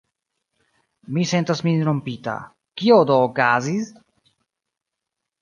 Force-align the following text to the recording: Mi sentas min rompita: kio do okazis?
Mi 1.17 1.25
sentas 1.31 1.61
min 1.67 1.83
rompita: 1.89 2.35
kio 2.83 2.99
do 3.11 3.19
okazis? 3.27 3.93